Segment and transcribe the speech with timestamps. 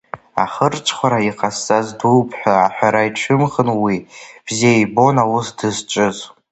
[0.43, 3.97] Ахырҽхәара, иҟасҵаз дууп ҳәа аҳәара ицәымӷын уи,
[4.45, 6.17] бзиа ибон аус дызҿыз.